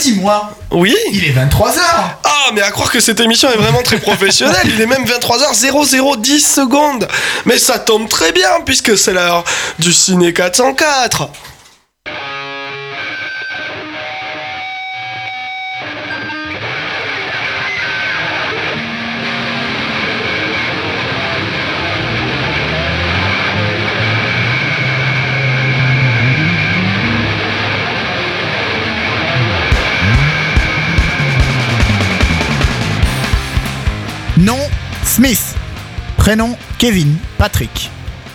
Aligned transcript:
Dis-moi, 0.00 0.50
Oui. 0.70 0.96
Il 1.12 1.24
est 1.24 1.32
23h 1.32 1.78
Ah, 2.24 2.50
mais 2.54 2.62
à 2.62 2.70
croire 2.70 2.90
que 2.90 3.00
cette 3.00 3.20
émission 3.20 3.50
est 3.50 3.56
vraiment 3.56 3.82
très 3.82 3.98
professionnelle, 3.98 4.66
il 4.66 4.80
est 4.80 4.86
même 4.86 5.04
23h0010 5.04 6.40
secondes. 6.40 7.06
Mais 7.44 7.58
ça 7.58 7.78
tombe 7.78 8.08
très 8.08 8.32
bien, 8.32 8.48
puisque 8.64 8.96
c'est 8.96 9.12
l'heure 9.12 9.44
du 9.78 9.92
Ciné 9.92 10.32
404 10.32 11.28
Nom 34.40 34.56
Smith. 35.04 35.54
Prénom 36.16 36.56
Kevin 36.78 37.16
Patrick. 37.36 37.90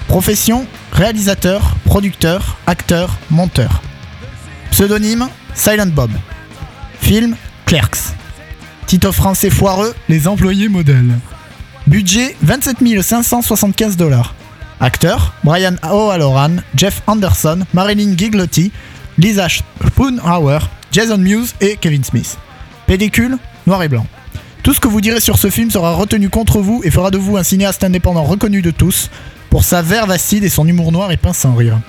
Profession 0.07 0.67
réalisateur, 0.91 1.75
producteur, 1.83 2.57
acteur, 2.67 3.17
monteur. 3.31 3.81
Pseudonyme 4.69 5.27
Silent 5.55 5.87
Bob. 5.87 6.11
Film 7.01 7.35
Clerks. 7.65 8.13
Titre 8.85 9.11
français 9.11 9.49
foireux 9.49 9.95
Les 10.07 10.27
employés 10.27 10.69
modèles. 10.69 11.17
Budget 11.87 12.35
27 12.43 12.77
575 13.01 13.97
dollars. 13.97 14.35
Acteurs 14.79 15.33
Brian 15.43 15.75
O'Halloran, 15.83 16.57
Jeff 16.75 17.01
Anderson, 17.07 17.65
Marilyn 17.73 18.15
Giglotti, 18.15 18.71
Lisa 19.17 19.47
Spoonhauer, 19.49 20.69
Jason 20.91 21.17
Mewes 21.17 21.55
et 21.61 21.77
Kevin 21.77 22.03
Smith. 22.03 22.37
Pellicule 22.85 23.39
noir 23.65 23.81
et 23.81 23.87
blanc. 23.89 24.05
Tout 24.65 24.73
ce 24.73 24.79
que 24.79 24.87
vous 24.87 24.99
direz 24.99 25.19
sur 25.19 25.37
ce 25.37 25.51
film 25.51 25.69
sera 25.69 25.93
retenu 25.93 26.27
contre 26.29 26.59
vous 26.59 26.81
et 26.83 26.89
fera 26.89 27.11
de 27.11 27.19
vous 27.19 27.37
un 27.37 27.43
cinéaste 27.43 27.83
indépendant 27.83 28.23
reconnu 28.23 28.63
de 28.63 28.71
tous 28.71 29.11
pour 29.51 29.63
sa 29.63 29.83
verve 29.83 30.09
acide 30.09 30.43
et 30.43 30.49
son 30.49 30.67
humour 30.67 30.91
noir 30.91 31.11
et 31.11 31.17
pince 31.17 31.37
sans 31.37 31.53
rire. 31.53 31.79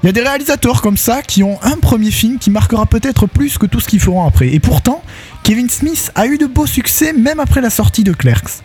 Il 0.00 0.06
y 0.06 0.08
a 0.08 0.12
des 0.12 0.20
réalisateurs 0.20 0.80
comme 0.80 0.96
ça 0.96 1.22
qui 1.22 1.42
ont 1.42 1.58
un 1.60 1.76
premier 1.76 2.12
film 2.12 2.38
qui 2.38 2.50
marquera 2.50 2.86
peut-être 2.86 3.26
plus 3.26 3.58
que 3.58 3.66
tout 3.66 3.80
ce 3.80 3.88
qu'ils 3.88 3.98
feront 3.98 4.24
après. 4.24 4.46
Et 4.54 4.60
pourtant, 4.60 5.02
Kevin 5.42 5.68
Smith 5.68 6.12
a 6.14 6.28
eu 6.28 6.38
de 6.38 6.46
beaux 6.46 6.68
succès 6.68 7.12
même 7.12 7.40
après 7.40 7.60
la 7.60 7.68
sortie 7.68 8.04
de 8.04 8.12
Clerks. 8.12 8.62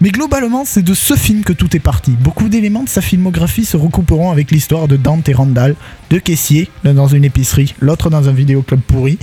Mais 0.00 0.08
globalement, 0.08 0.64
c'est 0.64 0.80
de 0.80 0.94
ce 0.94 1.12
film 1.12 1.44
que 1.44 1.52
tout 1.52 1.76
est 1.76 1.80
parti. 1.80 2.12
Beaucoup 2.12 2.48
d'éléments 2.48 2.84
de 2.84 2.88
sa 2.88 3.02
filmographie 3.02 3.66
se 3.66 3.76
recouperont 3.76 4.30
avec 4.30 4.50
l'histoire 4.50 4.88
de 4.88 4.96
Dante 4.96 5.28
et 5.28 5.34
Randall, 5.34 5.76
deux 6.08 6.20
caissiers, 6.20 6.70
l'un 6.82 6.94
dans 6.94 7.08
une 7.08 7.26
épicerie, 7.26 7.74
l'autre 7.78 8.08
dans 8.08 8.30
un 8.30 8.32
vidéoclub 8.32 8.80
pourri. 8.80 9.18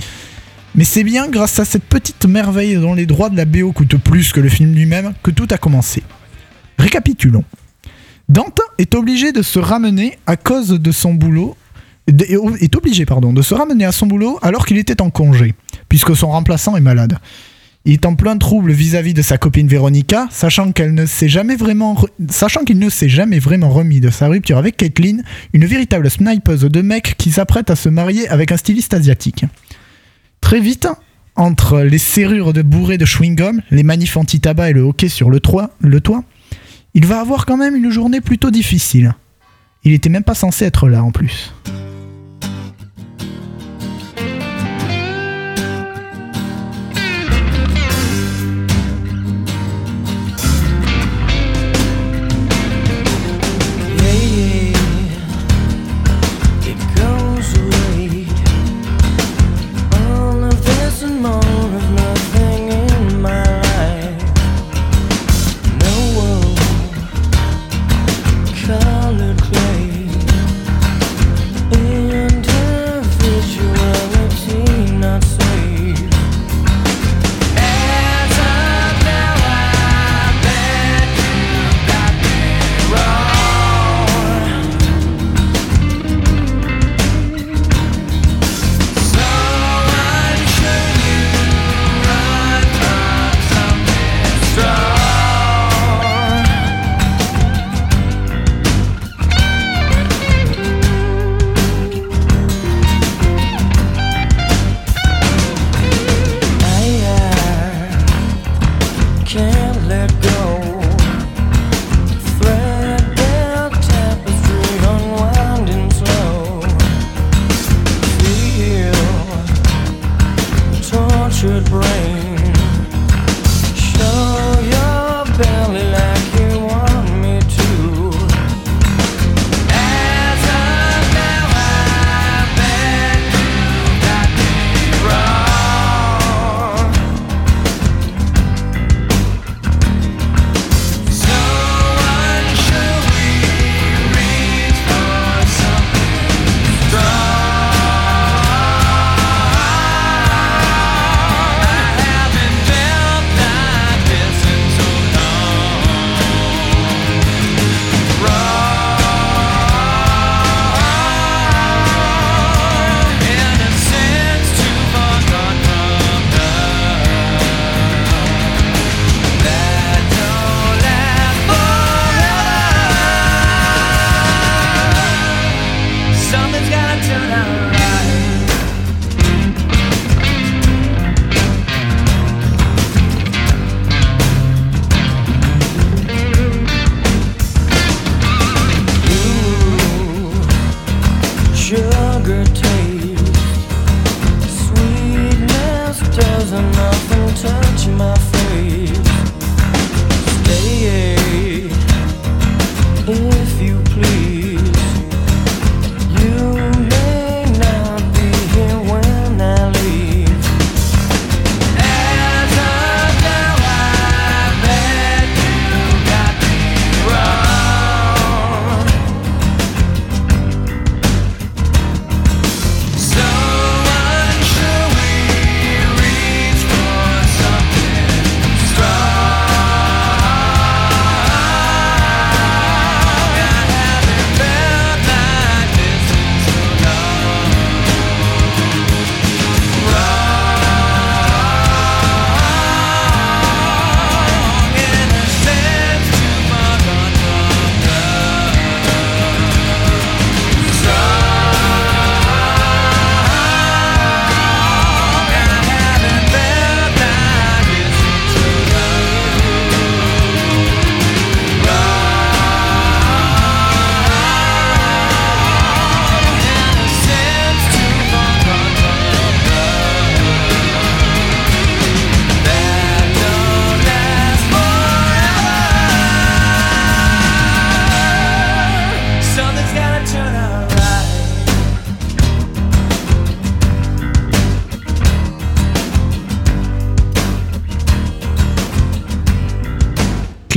Mais 0.74 0.84
c'est 0.84 1.04
bien 1.04 1.28
grâce 1.28 1.58
à 1.58 1.64
cette 1.64 1.84
petite 1.84 2.26
merveille 2.26 2.76
dont 2.76 2.94
les 2.94 3.06
droits 3.06 3.30
de 3.30 3.36
la 3.36 3.44
BO 3.44 3.72
coûtent 3.72 3.96
plus 3.96 4.32
que 4.32 4.40
le 4.40 4.48
film 4.48 4.74
lui-même 4.74 5.14
que 5.22 5.30
tout 5.30 5.48
a 5.50 5.58
commencé. 5.58 6.02
Récapitulons. 6.78 7.44
Dante 8.28 8.60
est 8.76 8.94
obligé 8.94 9.32
de 9.32 9.42
se 9.42 9.58
ramener 9.58 10.18
à 10.26 10.36
cause 10.36 10.68
de 10.68 10.92
son 10.92 11.14
boulot 11.14 11.56
est 12.60 12.76
obligé 12.76 13.04
pardon, 13.04 13.32
de 13.32 13.42
se 13.42 13.54
ramener 13.54 13.84
à 13.84 13.92
son 13.92 14.06
boulot 14.06 14.38
alors 14.42 14.66
qu'il 14.66 14.78
était 14.78 15.02
en 15.02 15.10
congé, 15.10 15.54
puisque 15.88 16.16
son 16.16 16.28
remplaçant 16.28 16.76
est 16.76 16.80
malade. 16.80 17.18
Il 17.84 17.94
est 17.94 18.06
en 18.06 18.16
plein 18.16 18.36
trouble 18.36 18.72
vis-à-vis 18.72 19.14
de 19.14 19.22
sa 19.22 19.38
copine 19.38 19.68
Véronica, 19.68 20.26
sachant 20.30 20.72
qu'elle 20.72 20.94
ne 20.94 21.06
s'est 21.06 21.28
jamais 21.28 21.56
vraiment, 21.56 21.96
qu'il 22.66 22.78
ne 22.78 22.90
s'est 22.90 23.08
jamais 23.08 23.38
vraiment 23.38 23.70
remis 23.70 24.00
de 24.00 24.10
sa 24.10 24.28
rupture 24.28 24.58
avec 24.58 24.76
Caitlyn, 24.76 25.18
une 25.52 25.64
véritable 25.64 26.10
snipeuse 26.10 26.62
de 26.62 26.82
mec 26.82 27.14
qui 27.16 27.30
s'apprête 27.30 27.70
à 27.70 27.76
se 27.76 27.88
marier 27.88 28.28
avec 28.28 28.52
un 28.52 28.56
styliste 28.56 28.94
asiatique. 28.94 29.44
Très 30.48 30.60
vite, 30.60 30.88
entre 31.36 31.80
les 31.80 31.98
serrures 31.98 32.54
de 32.54 32.62
bourrées 32.62 32.96
de 32.96 33.04
chewing-gum, 33.04 33.60
les 33.70 33.82
manifs 33.82 34.16
anti-tabac 34.16 34.70
et 34.70 34.72
le 34.72 34.80
hockey 34.80 35.10
sur 35.10 35.28
le 35.28 35.40
toit, 35.40 35.72
le 35.78 36.00
toit, 36.00 36.24
il 36.94 37.04
va 37.04 37.20
avoir 37.20 37.44
quand 37.44 37.58
même 37.58 37.76
une 37.76 37.90
journée 37.90 38.22
plutôt 38.22 38.50
difficile. 38.50 39.14
Il 39.84 39.92
était 39.92 40.08
même 40.08 40.24
pas 40.24 40.34
censé 40.34 40.64
être 40.64 40.88
là 40.88 41.04
en 41.04 41.10
plus. 41.10 41.52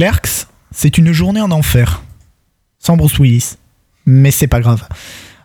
Clerks, 0.01 0.47
c'est 0.73 0.97
une 0.97 1.11
journée 1.11 1.41
en 1.41 1.51
enfer. 1.51 2.01
Sans 2.79 2.97
Bruce 2.97 3.19
Willis. 3.19 3.57
Mais 4.07 4.31
c'est 4.31 4.47
pas 4.47 4.59
grave. 4.59 4.87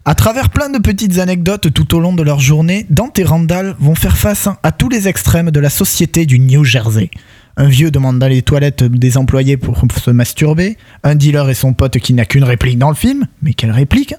À 0.06 0.14
travers 0.14 0.48
plein 0.48 0.70
de 0.70 0.78
petites 0.78 1.18
anecdotes 1.18 1.74
tout 1.74 1.94
au 1.94 2.00
long 2.00 2.14
de 2.14 2.22
leur 2.22 2.40
journée, 2.40 2.86
Dante 2.88 3.18
et 3.18 3.24
Randall 3.24 3.76
vont 3.78 3.94
faire 3.94 4.16
face 4.16 4.48
à 4.62 4.72
tous 4.72 4.88
les 4.88 5.08
extrêmes 5.08 5.50
de 5.50 5.60
la 5.60 5.68
société 5.68 6.24
du 6.24 6.38
New 6.38 6.64
Jersey. 6.64 7.10
Un 7.58 7.68
vieux 7.68 7.90
demande 7.90 8.24
les 8.24 8.40
toilettes 8.40 8.82
des 8.82 9.18
employés 9.18 9.58
pour 9.58 9.76
se 10.02 10.10
masturber, 10.10 10.78
un 11.02 11.16
dealer 11.16 11.50
et 11.50 11.54
son 11.54 11.74
pote 11.74 11.98
qui 11.98 12.14
n'a 12.14 12.24
qu'une 12.24 12.44
réplique 12.44 12.78
dans 12.78 12.88
le 12.88 12.96
film, 12.96 13.26
mais 13.42 13.52
quelle 13.52 13.72
réplique 13.72 14.14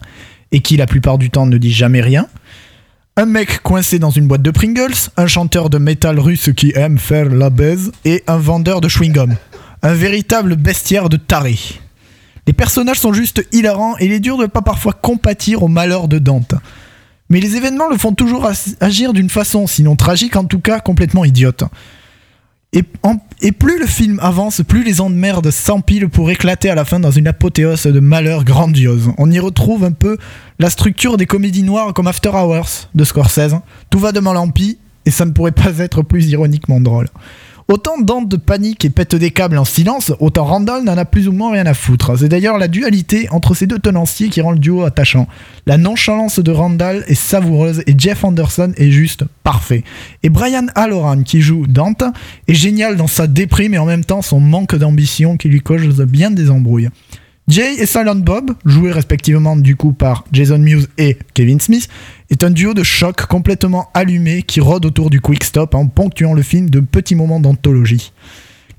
Et 0.52 0.60
qui 0.60 0.78
la 0.78 0.86
plupart 0.86 1.18
du 1.18 1.32
temps 1.32 1.48
ne 1.48 1.58
dit 1.58 1.74
jamais 1.74 2.02
rien. 2.02 2.28
Un 3.16 3.26
mec 3.26 3.64
coincé 3.64 3.98
dans 3.98 4.12
une 4.12 4.28
boîte 4.28 4.44
de 4.44 4.52
Pringles, 4.52 5.10
un 5.18 5.26
chanteur 5.26 5.72
de 5.72 5.80
métal 5.80 6.20
russe 6.20 6.52
qui 6.56 6.74
aime 6.76 7.00
faire 7.00 7.28
la 7.28 7.50
baise, 7.50 7.92
et 8.06 8.24
un 8.28 8.38
vendeur 8.38 8.82
de 8.82 8.88
chewing-gum. 8.88 9.36
Un 9.84 9.94
véritable 9.94 10.56
bestiaire 10.56 11.10
de 11.10 11.18
taré. 11.18 11.58
Les 12.48 12.54
personnages 12.54 13.00
sont 13.00 13.14
juste 13.14 13.46
hilarants 13.52 13.96
et 14.00 14.06
il 14.06 14.12
est 14.12 14.20
dur 14.20 14.38
de 14.38 14.44
ne 14.44 14.48
pas 14.48 14.62
parfois 14.62 14.94
compatir 14.94 15.64
au 15.64 15.68
malheur 15.68 16.08
de 16.08 16.18
Dante. 16.18 16.56
Mais 17.30 17.40
les 17.42 17.58
événements 17.58 17.90
le 17.90 17.98
font 17.98 18.14
toujours 18.14 18.50
agir 18.80 19.14
d'une 19.14 19.30
façon, 19.30 19.68
sinon 19.68 19.96
tragique 19.96 20.36
en 20.36 20.46
tout 20.46 20.60
cas, 20.60 20.80
complètement 20.80 21.26
idiote. 21.26 21.64
Et 22.74 23.52
plus 23.52 23.80
le 23.80 23.86
film 23.86 24.20
avance, 24.22 24.62
plus 24.68 24.84
les 24.84 25.02
emmerdes 25.02 25.52
s'empilent 25.52 26.10
pour 26.10 26.30
éclater 26.32 26.70
à 26.70 26.76
la 26.76 26.86
fin 26.86 27.00
dans 27.00 27.12
une 27.12 27.28
apothéose 27.28 27.84
de 27.84 28.00
malheur 28.00 28.44
grandiose. 28.44 29.12
On 29.18 29.32
y 29.32 29.40
retrouve 29.40 29.84
un 29.84 29.92
peu 29.92 30.18
la 30.60 30.70
structure 30.70 31.18
des 31.18 31.26
comédies 31.26 31.64
noires 31.64 31.94
comme 31.94 32.08
After 32.08 32.30
Hours 32.30 32.90
de 32.94 33.04
Scorsese. 33.04 33.56
Tout 33.90 34.00
va 34.00 34.12
de 34.12 34.20
mal 34.20 34.38
en 34.38 34.50
pis, 34.50 34.78
et 35.06 35.12
ça 35.12 35.26
ne 35.26 35.32
pourrait 35.32 35.52
pas 35.52 35.80
être 35.80 36.02
plus 36.02 36.28
ironiquement 36.30 36.80
drôle. 36.80 37.08
Autant 37.70 38.00
Dante 38.00 38.38
panique 38.38 38.86
et 38.86 38.90
pète 38.90 39.14
des 39.16 39.30
câbles 39.30 39.58
en 39.58 39.66
silence, 39.66 40.14
autant 40.22 40.46
Randall 40.46 40.86
n'en 40.86 40.98
a 40.98 41.04
plus 41.04 41.28
ou 41.28 41.34
moins 41.34 41.52
rien 41.52 41.66
à 41.66 41.74
foutre. 41.74 42.18
C'est 42.18 42.30
d'ailleurs 42.30 42.58
la 42.58 42.70
dualité 42.70 43.28
entre 43.30 43.56
ces 43.56 43.68
deux 43.68 43.78
tenanciers 43.78 44.30
qui 44.30 44.40
rend 44.40 44.52
le 44.52 44.60
duo 44.60 44.84
attachant. 44.84 45.28
La 45.66 45.78
nonchalance 45.78 46.40
de 46.40 46.52
Randall 46.52 47.04
est 47.08 47.14
savoureuse 47.14 47.84
et 47.86 47.94
Jeff 47.98 48.24
Anderson 48.24 48.72
est 48.78 48.92
juste 48.92 49.26
parfait. 49.44 49.84
Et 50.24 50.30
Brian 50.30 50.68
Halloran 50.76 51.24
qui 51.24 51.42
joue 51.42 51.68
Dante 51.68 52.06
est 52.48 52.54
génial 52.54 52.96
dans 52.96 53.08
sa 53.08 53.28
déprime 53.28 53.74
et 53.74 53.80
en 53.80 53.86
même 53.86 54.06
temps 54.06 54.22
son 54.22 54.40
manque 54.40 54.76
d'ambition 54.76 55.36
qui 55.36 55.50
lui 55.50 55.60
cause 55.60 56.00
bien 56.04 56.32
des 56.32 56.50
embrouilles. 56.50 56.88
Jay 57.48 57.76
et 57.80 57.86
Silent 57.86 58.16
Bob, 58.16 58.52
joués 58.66 58.92
respectivement 58.92 59.56
du 59.56 59.78
coup 59.78 59.94
par 59.94 60.26
Jason 60.34 60.58
Mewes 60.58 60.88
et 60.98 61.18
Kevin 61.34 61.62
Smith, 61.62 61.88
est 62.30 62.44
un 62.44 62.50
duo 62.50 62.74
de 62.74 62.84
choc 62.84 63.26
complètement 63.26 63.90
allumé 63.94 64.42
qui 64.42 64.60
rôde 64.60 64.86
autour 64.86 65.10
du 65.10 65.22
quick 65.22 65.46
stop 65.46 65.74
en 65.74 65.88
ponctuant 65.88 66.34
le 66.34 66.42
film 66.42 66.70
de 66.70 66.82
petits 66.82 67.16
moments 67.16 67.40
d'anthologie. 67.40 68.12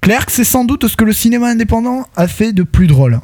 Clerks, 0.03 0.31
c'est 0.31 0.45
sans 0.45 0.67
doute 0.67 0.87
ce 0.87 0.97
que 0.97 1.05
le 1.05 1.15
cinéma 1.15 1.49
indépendant 1.49 2.07
a 2.15 2.29
fait 2.29 2.53
de 2.53 2.63
plus 2.63 2.87
drôle. 2.87 3.21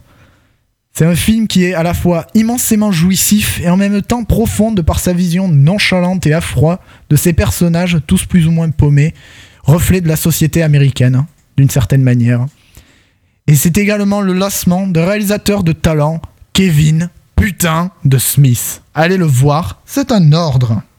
C'est 0.92 1.04
un 1.04 1.14
film 1.14 1.46
qui 1.46 1.64
est 1.64 1.74
à 1.74 1.82
la 1.82 1.92
fois 1.92 2.26
immensément 2.34 2.90
jouissif 2.90 3.60
et 3.60 3.68
en 3.68 3.76
même 3.76 4.00
temps 4.00 4.24
profond 4.24 4.72
de 4.72 4.80
par 4.80 4.98
sa 4.98 5.12
vision 5.12 5.48
nonchalante 5.48 6.26
et 6.26 6.32
à 6.32 6.40
de 7.10 7.16
ses 7.16 7.34
personnages 7.34 7.98
tous 8.06 8.24
plus 8.24 8.46
ou 8.46 8.50
moins 8.50 8.70
paumés, 8.70 9.12
reflet 9.62 10.00
de 10.00 10.08
la 10.08 10.16
société 10.16 10.62
américaine, 10.62 11.26
d'une 11.58 11.68
certaine 11.68 12.02
manière. 12.02 12.46
Et 13.46 13.56
c'est 13.56 13.76
également 13.76 14.22
le 14.22 14.32
lancement 14.32 14.86
de 14.86 15.00
réalisateur 15.00 15.64
de 15.64 15.72
talent, 15.72 16.22
Kevin 16.54 17.10
Putain 17.36 17.90
de 18.06 18.16
Smith. 18.16 18.82
Allez 18.94 19.18
le 19.18 19.26
voir, 19.26 19.82
c'est 19.84 20.12
un 20.12 20.32
ordre. 20.32 20.80